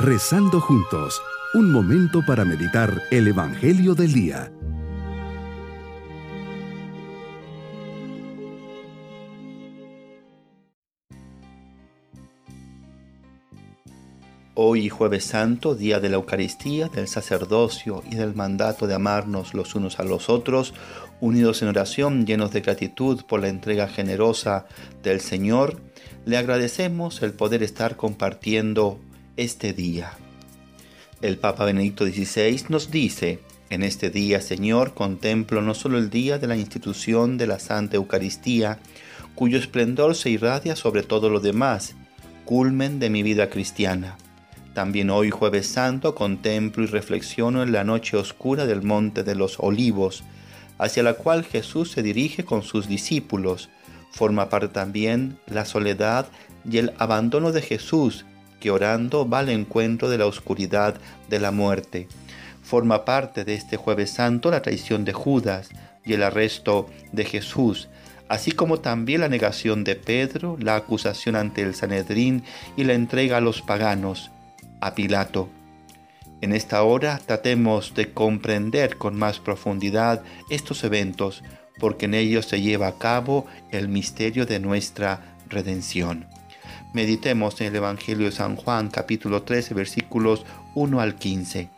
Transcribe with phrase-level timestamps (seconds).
[0.00, 1.20] Rezando juntos,
[1.54, 4.52] un momento para meditar el Evangelio del Día.
[14.54, 19.74] Hoy jueves santo, día de la Eucaristía, del sacerdocio y del mandato de amarnos los
[19.74, 20.74] unos a los otros,
[21.20, 24.66] unidos en oración, llenos de gratitud por la entrega generosa
[25.02, 25.80] del Señor,
[26.24, 29.00] le agradecemos el poder estar compartiendo
[29.38, 30.10] este día.
[31.22, 33.38] El Papa Benedicto XVI nos dice,
[33.70, 37.96] en este día, Señor, contemplo no solo el día de la institución de la Santa
[37.96, 38.80] Eucaristía,
[39.36, 41.94] cuyo esplendor se irradia sobre todo lo demás,
[42.44, 44.16] culmen de mi vida cristiana.
[44.74, 49.60] También hoy jueves santo contemplo y reflexiono en la noche oscura del Monte de los
[49.60, 50.24] Olivos,
[50.78, 53.68] hacia la cual Jesús se dirige con sus discípulos.
[54.10, 56.26] Forma parte también la soledad
[56.68, 58.24] y el abandono de Jesús
[58.60, 60.96] que orando va al encuentro de la oscuridad
[61.28, 62.08] de la muerte.
[62.62, 65.70] Forma parte de este jueves santo la traición de Judas
[66.04, 67.88] y el arresto de Jesús,
[68.28, 72.44] así como también la negación de Pedro, la acusación ante el Sanedrín
[72.76, 74.30] y la entrega a los paganos,
[74.80, 75.48] a Pilato.
[76.40, 81.42] En esta hora tratemos de comprender con más profundidad estos eventos,
[81.80, 86.26] porque en ellos se lleva a cabo el misterio de nuestra redención.
[86.98, 91.68] Meditemos en el Evangelio de San Juan capítulo 13 versículos 1 al 15.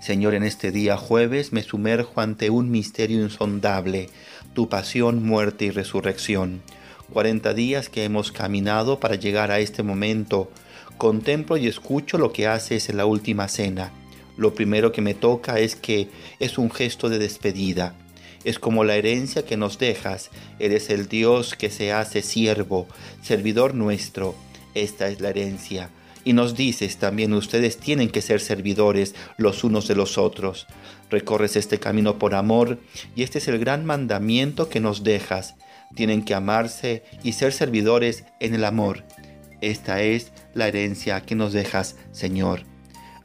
[0.00, 4.10] Señor, en este día jueves me sumerjo ante un misterio insondable,
[4.52, 6.60] tu pasión, muerte y resurrección.
[7.10, 10.50] Cuarenta días que hemos caminado para llegar a este momento.
[10.98, 13.92] Contemplo y escucho lo que haces en la última cena.
[14.36, 17.94] Lo primero que me toca es que es un gesto de despedida
[18.44, 20.30] es como la herencia que nos dejas.
[20.58, 22.86] Eres el Dios que se hace siervo,
[23.22, 24.34] servidor nuestro.
[24.74, 25.90] Esta es la herencia.
[26.24, 30.66] Y nos dices también, ustedes tienen que ser servidores los unos de los otros.
[31.10, 32.78] Recorres este camino por amor
[33.16, 35.54] y este es el gran mandamiento que nos dejas.
[35.94, 39.04] Tienen que amarse y ser servidores en el amor.
[39.60, 42.77] Esta es la herencia que nos dejas, Señor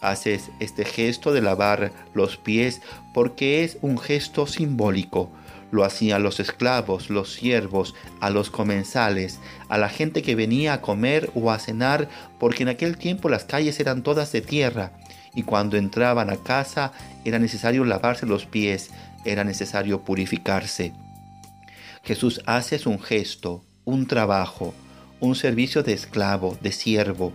[0.03, 2.81] haces este gesto de lavar los pies
[3.13, 5.31] porque es un gesto simbólico.
[5.71, 10.81] Lo hacían los esclavos, los siervos, a los comensales, a la gente que venía a
[10.81, 12.09] comer o a cenar,
[12.39, 14.91] porque en aquel tiempo las calles eran todas de tierra,
[15.33, 16.91] y cuando entraban a casa
[17.25, 18.91] era necesario lavarse los pies,
[19.25, 20.93] era necesario purificarse.
[22.03, 24.75] Jesús hace un gesto, un trabajo,
[25.19, 27.31] un servicio de esclavo, de siervo,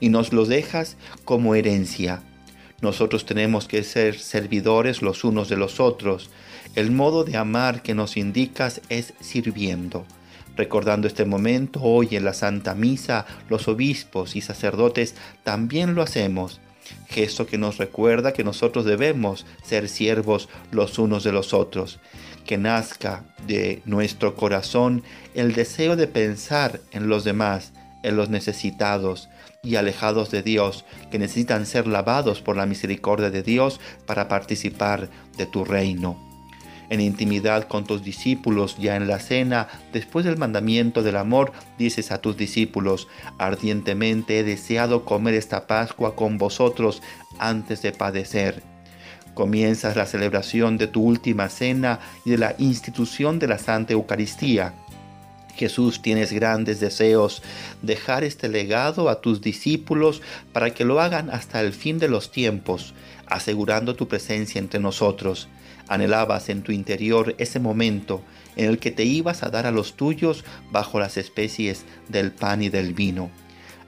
[0.00, 2.22] y nos lo dejas como herencia.
[2.80, 6.30] Nosotros tenemos que ser servidores los unos de los otros.
[6.74, 10.04] El modo de amar que nos indicas es sirviendo.
[10.56, 16.60] Recordando este momento, hoy en la Santa Misa, los obispos y sacerdotes también lo hacemos.
[17.08, 21.98] Gesto que nos recuerda que nosotros debemos ser siervos los unos de los otros.
[22.44, 25.02] Que nazca de nuestro corazón
[25.34, 27.72] el deseo de pensar en los demás,
[28.04, 29.28] en los necesitados
[29.62, 35.08] y alejados de Dios, que necesitan ser lavados por la misericordia de Dios para participar
[35.36, 36.16] de tu reino.
[36.90, 42.12] En intimidad con tus discípulos, ya en la cena, después del mandamiento del amor, dices
[42.12, 47.02] a tus discípulos, ardientemente he deseado comer esta Pascua con vosotros
[47.38, 48.62] antes de padecer.
[49.32, 54.74] Comienzas la celebración de tu última cena y de la institución de la Santa Eucaristía
[55.56, 57.42] Jesús, tienes grandes deseos,
[57.82, 60.22] dejar este legado a tus discípulos
[60.52, 62.94] para que lo hagan hasta el fin de los tiempos,
[63.26, 65.48] asegurando tu presencia entre nosotros.
[65.88, 68.22] Anhelabas en tu interior ese momento
[68.56, 72.62] en el que te ibas a dar a los tuyos bajo las especies del pan
[72.62, 73.30] y del vino.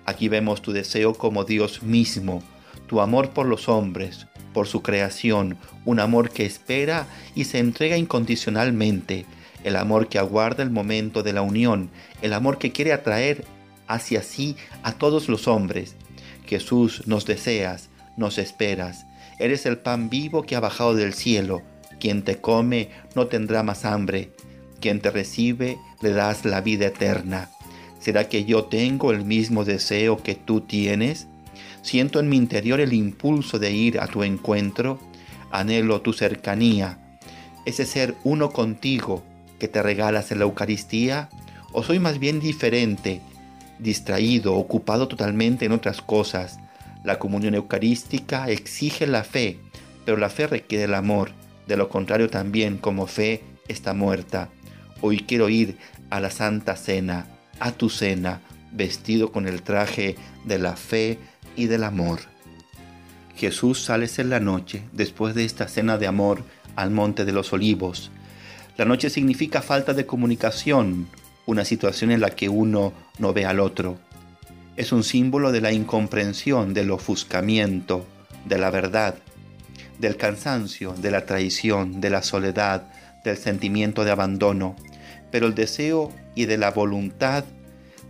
[0.05, 2.43] Aquí vemos tu deseo como Dios mismo,
[2.87, 7.97] tu amor por los hombres, por su creación, un amor que espera y se entrega
[7.97, 9.27] incondicionalmente,
[9.67, 11.91] el amor que aguarda el momento de la unión,
[12.23, 13.45] el amor que quiere atraer
[13.89, 15.97] hacia sí a todos los hombres.
[16.47, 19.07] Jesús, nos deseas, nos esperas.
[19.41, 21.63] Eres el pan vivo que ha bajado del cielo.
[21.99, 24.31] Quien te come no tendrá más hambre.
[24.81, 27.51] Quien te recibe le das la vida eterna.
[27.99, 31.27] ¿Será que yo tengo el mismo deseo que tú tienes?
[31.83, 35.01] Siento en mi interior el impulso de ir a tu encuentro.
[35.51, 37.19] Anhelo tu cercanía,
[37.65, 39.25] ese ser uno contigo,
[39.59, 41.29] que te regalas en la Eucaristía?
[41.73, 43.21] ¿O soy más bien diferente,
[43.79, 46.59] distraído, ocupado totalmente en otras cosas?
[47.05, 49.59] La comunión eucarística exige la fe,
[50.05, 51.31] pero la fe requiere el amor.
[51.67, 54.49] De lo contrario también, como fe, está muerta.
[55.01, 55.79] Hoy quiero ir
[56.11, 57.27] a la Santa Cena,
[57.61, 58.41] a tu cena,
[58.73, 61.19] vestido con el traje de la fe,
[61.57, 62.21] y del amor.
[63.35, 66.45] Jesús sale en la noche, después de esta cena de amor,
[66.77, 68.11] al monte de los olivos.
[68.77, 71.09] La noche significa falta de comunicación,
[71.47, 73.99] una situación en la que uno no ve al otro.
[74.77, 78.05] Es un símbolo de la incomprensión, del ofuscamiento,
[78.45, 79.15] de la verdad,
[79.99, 82.87] del cansancio, de la traición, de la soledad,
[83.25, 84.77] del sentimiento de abandono,
[85.31, 87.45] pero el deseo y de la voluntad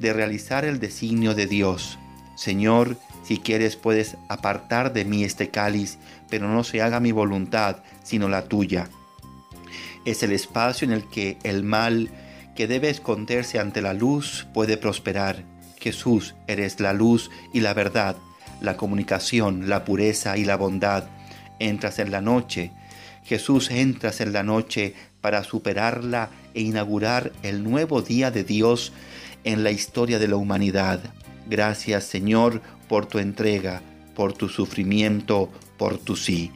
[0.00, 1.96] de realizar el designio de Dios.
[2.36, 5.98] Señor, si quieres puedes apartar de mí este cáliz,
[6.28, 8.88] pero no se haga mi voluntad, sino la tuya.
[10.06, 12.08] Es el espacio en el que el mal
[12.54, 15.42] que debe esconderse ante la luz puede prosperar.
[15.80, 18.16] Jesús, eres la luz y la verdad,
[18.60, 21.08] la comunicación, la pureza y la bondad.
[21.58, 22.70] Entras en la noche.
[23.24, 28.92] Jesús, entras en la noche para superarla e inaugurar el nuevo día de Dios
[29.42, 31.00] en la historia de la humanidad.
[31.48, 33.82] Gracias Señor por tu entrega,
[34.14, 36.52] por tu sufrimiento, por tu sí.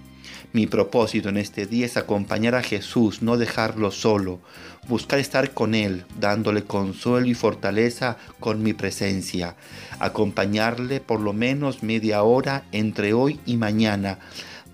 [0.53, 4.41] Mi propósito en este día es acompañar a Jesús, no dejarlo solo,
[4.89, 9.55] buscar estar con Él, dándole consuelo y fortaleza con mi presencia,
[10.01, 14.19] acompañarle por lo menos media hora entre hoy y mañana,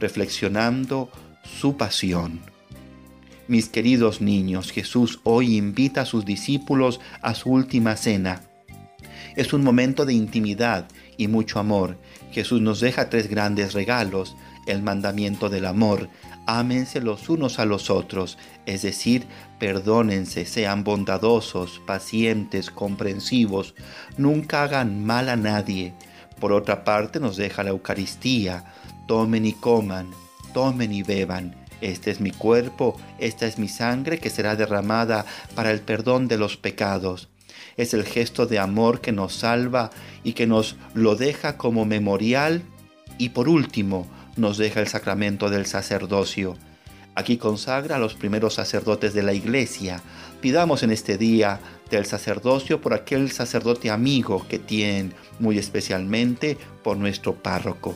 [0.00, 1.11] reflexionando
[1.43, 2.40] su pasión.
[3.46, 8.40] Mis queridos niños, Jesús hoy invita a sus discípulos a su última cena.
[9.37, 10.88] Es un momento de intimidad
[11.19, 11.99] y mucho amor.
[12.32, 14.34] Jesús nos deja tres grandes regalos,
[14.66, 16.08] el mandamiento del amor,
[16.46, 19.26] ámense los unos a los otros, es decir,
[19.58, 23.74] perdónense, sean bondadosos, pacientes, comprensivos,
[24.16, 25.94] nunca hagan mal a nadie.
[26.40, 28.64] Por otra parte nos deja la Eucaristía,
[29.06, 30.10] tomen y coman,
[30.52, 31.56] tomen y beban.
[31.80, 36.38] Este es mi cuerpo, esta es mi sangre que será derramada para el perdón de
[36.38, 37.28] los pecados.
[37.76, 39.90] Es el gesto de amor que nos salva
[40.24, 42.62] y que nos lo deja como memorial.
[43.18, 46.56] Y por último, nos deja el sacramento del sacerdocio.
[47.14, 50.02] Aquí consagra a los primeros sacerdotes de la iglesia.
[50.42, 51.60] Pidamos en este día
[51.90, 57.94] del sacerdocio por aquel sacerdote amigo que tiene muy especialmente por nuestro párroco.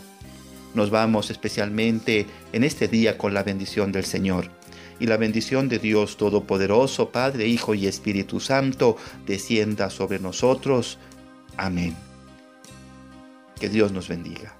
[0.72, 4.50] Nos vamos especialmente en este día con la bendición del Señor.
[4.98, 8.96] Y la bendición de Dios Todopoderoso, Padre, Hijo y Espíritu Santo,
[9.26, 10.98] descienda sobre nosotros.
[11.56, 11.96] Amén.
[13.58, 14.59] Que Dios nos bendiga.